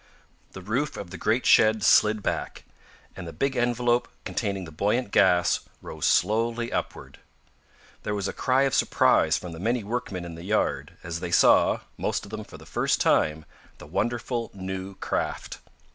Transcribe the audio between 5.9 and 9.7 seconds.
slowly upward. There was a cry of surprise from the